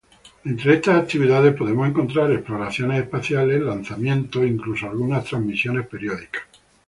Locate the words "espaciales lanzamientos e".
3.03-4.47